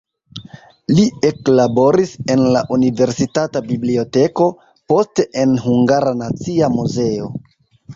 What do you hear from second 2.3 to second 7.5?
en la universitata biblioteko, poste en Hungara Nacia Muzeo.